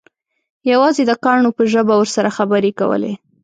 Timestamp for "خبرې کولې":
2.37-3.13